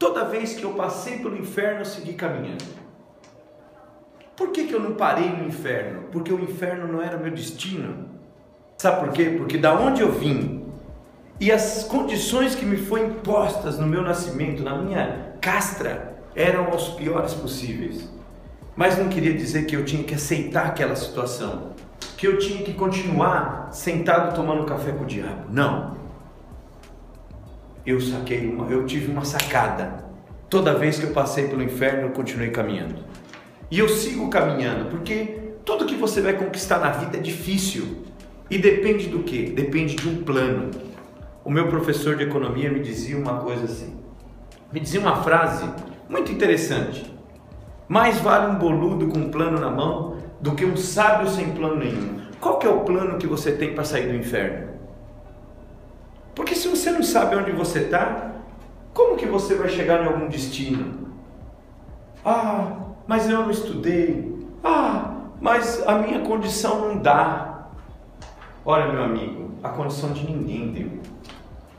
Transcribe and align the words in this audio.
Toda 0.00 0.24
vez 0.24 0.54
que 0.54 0.64
eu 0.64 0.72
passei 0.72 1.18
pelo 1.18 1.36
inferno, 1.36 1.82
eu 1.82 1.84
segui 1.84 2.14
caminhando. 2.14 2.64
Por 4.34 4.48
que, 4.48 4.66
que 4.66 4.72
eu 4.72 4.80
não 4.80 4.94
parei 4.94 5.28
no 5.28 5.46
inferno? 5.46 6.04
Porque 6.10 6.32
o 6.32 6.40
inferno 6.40 6.90
não 6.90 7.02
era 7.02 7.18
meu 7.18 7.30
destino. 7.30 8.08
Sabe 8.78 9.00
por 9.00 9.12
quê? 9.12 9.34
Porque 9.36 9.58
da 9.58 9.78
onde 9.78 10.00
eu 10.00 10.10
vim 10.10 10.64
e 11.38 11.52
as 11.52 11.84
condições 11.84 12.54
que 12.54 12.64
me 12.64 12.78
foram 12.78 13.08
impostas 13.08 13.78
no 13.78 13.86
meu 13.86 14.00
nascimento, 14.00 14.62
na 14.62 14.78
minha 14.78 15.34
castra, 15.38 16.16
eram 16.34 16.70
os 16.74 16.88
piores 16.88 17.34
possíveis. 17.34 18.10
Mas 18.74 18.96
não 18.96 19.10
queria 19.10 19.34
dizer 19.34 19.66
que 19.66 19.76
eu 19.76 19.84
tinha 19.84 20.02
que 20.02 20.14
aceitar 20.14 20.64
aquela 20.64 20.96
situação, 20.96 21.72
que 22.16 22.26
eu 22.26 22.38
tinha 22.38 22.62
que 22.62 22.72
continuar 22.72 23.68
sentado 23.70 24.34
tomando 24.34 24.64
café 24.64 24.92
com 24.92 25.04
o 25.04 25.06
diabo. 25.06 25.44
Não. 25.50 25.99
Eu 27.90 28.00
saquei 28.00 28.46
uma, 28.46 28.70
eu 28.70 28.86
tive 28.86 29.10
uma 29.10 29.24
sacada. 29.24 30.04
Toda 30.48 30.78
vez 30.78 30.96
que 30.96 31.06
eu 31.06 31.10
passei 31.10 31.48
pelo 31.48 31.60
inferno, 31.60 32.02
eu 32.02 32.10
continuei 32.10 32.50
caminhando. 32.50 32.94
E 33.68 33.80
eu 33.80 33.88
sigo 33.88 34.30
caminhando, 34.30 34.88
porque 34.90 35.54
tudo 35.64 35.84
que 35.86 35.96
você 35.96 36.20
vai 36.20 36.34
conquistar 36.34 36.78
na 36.78 36.90
vida 36.90 37.16
é 37.16 37.20
difícil. 37.20 38.04
E 38.48 38.58
depende 38.58 39.08
do 39.08 39.24
que? 39.24 39.50
Depende 39.50 39.96
de 39.96 40.08
um 40.08 40.22
plano. 40.22 40.70
O 41.44 41.50
meu 41.50 41.66
professor 41.66 42.14
de 42.14 42.22
economia 42.22 42.70
me 42.70 42.78
dizia 42.78 43.18
uma 43.18 43.40
coisa 43.40 43.64
assim. 43.64 43.98
Me 44.72 44.78
dizia 44.78 45.00
uma 45.00 45.24
frase 45.24 45.68
muito 46.08 46.30
interessante. 46.30 47.12
Mais 47.88 48.20
vale 48.20 48.52
um 48.52 48.54
boludo 48.54 49.08
com 49.08 49.18
um 49.18 49.30
plano 49.30 49.58
na 49.58 49.68
mão 49.68 50.18
do 50.40 50.54
que 50.54 50.64
um 50.64 50.76
sábio 50.76 51.28
sem 51.28 51.50
plano 51.50 51.74
nenhum. 51.74 52.20
Qual 52.40 52.56
que 52.60 52.68
é 52.68 52.70
o 52.70 52.82
plano 52.82 53.18
que 53.18 53.26
você 53.26 53.50
tem 53.50 53.74
para 53.74 53.82
sair 53.82 54.06
do 54.06 54.14
inferno? 54.14 54.78
Porque 56.34 56.54
se 56.54 56.68
você 56.68 56.90
não 56.90 57.02
sabe 57.02 57.36
onde 57.36 57.52
você 57.52 57.80
está, 57.80 58.32
como 58.94 59.16
que 59.16 59.26
você 59.26 59.54
vai 59.54 59.68
chegar 59.68 60.02
em 60.02 60.06
algum 60.06 60.28
destino? 60.28 61.08
Ah, 62.24 62.76
mas 63.06 63.28
eu 63.28 63.38
não 63.38 63.50
estudei. 63.50 64.46
Ah, 64.62 65.14
mas 65.40 65.82
a 65.86 65.98
minha 65.98 66.20
condição 66.20 66.88
não 66.88 66.98
dá. 66.98 67.68
Olha, 68.64 68.92
meu 68.92 69.02
amigo, 69.02 69.50
a 69.62 69.68
condição 69.70 70.12
de 70.12 70.30
ninguém 70.30 70.72
deu. 70.72 70.90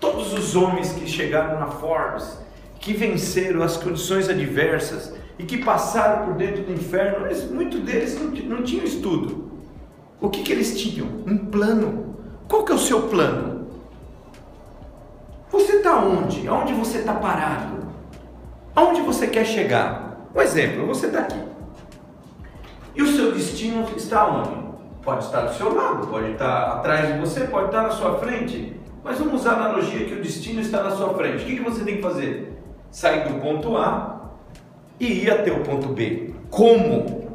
Todos 0.00 0.32
os 0.32 0.56
homens 0.56 0.92
que 0.92 1.06
chegaram 1.06 1.58
na 1.58 1.66
Forbes, 1.66 2.38
que 2.78 2.92
venceram 2.92 3.62
as 3.62 3.76
condições 3.76 4.28
adversas, 4.28 5.14
e 5.38 5.44
que 5.44 5.58
passaram 5.58 6.26
por 6.26 6.34
dentro 6.34 6.62
do 6.62 6.72
inferno, 6.72 7.26
eles, 7.26 7.50
muitos 7.50 7.80
deles 7.80 8.20
não, 8.20 8.30
não 8.56 8.62
tinham 8.62 8.84
estudo. 8.84 9.50
O 10.20 10.28
que, 10.28 10.42
que 10.42 10.52
eles 10.52 10.80
tinham? 10.80 11.06
Um 11.26 11.36
plano. 11.36 12.16
Qual 12.48 12.64
que 12.64 12.72
é 12.72 12.74
o 12.74 12.78
seu 12.78 13.02
plano? 13.08 13.53
Está 15.94 16.06
onde? 16.06 16.48
Aonde 16.48 16.72
você 16.72 16.98
está 16.98 17.14
parado? 17.14 17.86
Aonde 18.74 19.00
você 19.02 19.28
quer 19.28 19.46
chegar? 19.46 20.26
Um 20.34 20.40
exemplo, 20.40 20.84
você 20.88 21.06
está 21.06 21.20
aqui. 21.20 21.40
E 22.96 23.02
o 23.02 23.06
seu 23.06 23.30
destino 23.30 23.86
está 23.96 24.26
onde? 24.26 24.56
Pode 25.04 25.24
estar 25.24 25.42
do 25.42 25.54
seu 25.54 25.72
lado, 25.72 26.08
pode 26.08 26.32
estar 26.32 26.78
atrás 26.78 27.12
de 27.12 27.20
você, 27.20 27.42
pode 27.42 27.66
estar 27.66 27.82
na 27.82 27.90
sua 27.90 28.18
frente. 28.18 28.74
Mas 29.04 29.20
vamos 29.20 29.34
usar 29.34 29.52
a 29.52 29.66
analogia 29.66 30.04
que 30.04 30.14
o 30.14 30.20
destino 30.20 30.60
está 30.60 30.82
na 30.82 30.90
sua 30.90 31.14
frente. 31.14 31.44
O 31.44 31.46
que 31.46 31.60
você 31.60 31.84
tem 31.84 31.96
que 31.96 32.02
fazer? 32.02 32.60
Sair 32.90 33.28
do 33.28 33.40
ponto 33.40 33.76
A 33.76 34.32
e 34.98 35.22
ir 35.22 35.30
até 35.30 35.52
o 35.52 35.60
ponto 35.60 35.90
B. 35.90 36.34
Como? 36.50 37.30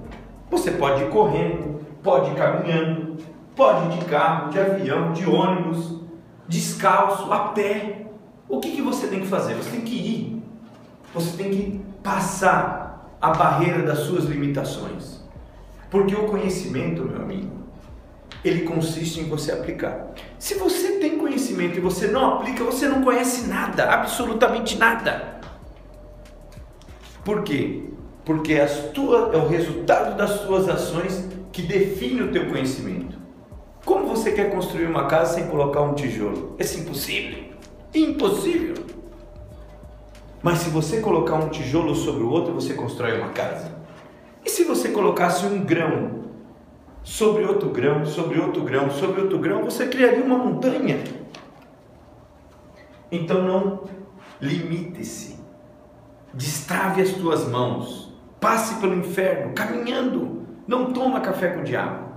Você 0.51 0.71
pode 0.71 1.03
ir 1.03 1.09
correndo, 1.09 1.79
pode 2.03 2.31
ir 2.31 2.35
caminhando, 2.35 3.23
pode 3.55 3.85
ir 3.85 3.99
de 3.99 4.05
carro, 4.05 4.49
de 4.49 4.59
avião, 4.59 5.13
de 5.13 5.29
ônibus, 5.29 6.01
descalço, 6.45 7.31
a 7.31 7.39
pé. 7.53 8.08
O 8.49 8.59
que, 8.59 8.71
que 8.71 8.81
você 8.81 9.05
tem 9.07 9.19
que 9.19 9.27
fazer? 9.27 9.53
Você 9.53 9.69
tem 9.69 9.81
que 9.81 9.95
ir. 9.95 10.43
Você 11.13 11.37
tem 11.37 11.51
que 11.51 11.81
passar 12.01 13.15
a 13.21 13.29
barreira 13.29 13.83
das 13.83 13.99
suas 13.99 14.25
limitações. 14.25 15.19
Porque 15.91 16.15
o 16.15 16.27
conhecimento, 16.27 17.03
meu 17.03 17.21
amigo, 17.21 17.51
ele 18.43 18.61
consiste 18.61 19.19
em 19.19 19.29
você 19.29 19.51
aplicar. 19.51 20.07
Se 20.39 20.55
você 20.55 20.93
tem 20.93 21.19
conhecimento 21.19 21.77
e 21.77 21.81
você 21.81 22.07
não 22.07 22.37
aplica, 22.37 22.63
você 22.63 22.87
não 22.87 23.03
conhece 23.03 23.47
nada, 23.47 23.85
absolutamente 23.91 24.77
nada. 24.77 25.39
Por 27.23 27.43
quê? 27.43 27.83
Porque 28.25 28.55
as 28.55 28.91
tuas, 28.93 29.33
é 29.33 29.37
o 29.37 29.47
resultado 29.47 30.17
das 30.17 30.41
tuas 30.41 30.67
ações 30.67 31.27
que 31.51 31.61
define 31.61 32.23
o 32.23 32.31
teu 32.31 32.47
conhecimento. 32.49 33.17
Como 33.85 34.07
você 34.07 34.31
quer 34.31 34.51
construir 34.51 34.87
uma 34.87 35.05
casa 35.05 35.35
sem 35.35 35.47
colocar 35.47 35.81
um 35.81 35.93
tijolo? 35.93 36.55
É 36.57 36.63
impossível. 36.63 37.58
Impossível. 37.93 38.75
Mas 40.41 40.59
se 40.59 40.69
você 40.69 41.01
colocar 41.01 41.35
um 41.35 41.49
tijolo 41.49 41.95
sobre 41.95 42.23
o 42.23 42.29
outro, 42.29 42.53
você 42.53 42.73
constrói 42.73 43.17
uma 43.17 43.29
casa. 43.29 43.77
E 44.45 44.49
se 44.49 44.63
você 44.63 44.89
colocasse 44.89 45.45
um 45.45 45.63
grão 45.63 46.25
sobre 47.03 47.43
outro 47.43 47.69
grão, 47.69 48.05
sobre 48.05 48.39
outro 48.39 48.63
grão, 48.63 48.89
sobre 48.89 49.21
outro 49.21 49.39
grão, 49.39 49.63
você 49.63 49.87
criaria 49.87 50.23
uma 50.23 50.37
montanha. 50.37 51.03
Então 53.11 53.43
não 53.43 53.83
limite-se 54.39 55.39
Destrave 56.33 57.01
as 57.01 57.11
tuas 57.13 57.47
mãos. 57.47 58.13
Passe 58.39 58.75
pelo 58.75 58.95
inferno 58.95 59.53
caminhando. 59.53 60.45
Não 60.67 60.93
toma 60.93 61.19
café 61.19 61.49
com 61.49 61.61
o 61.61 61.63
diabo. 61.63 62.08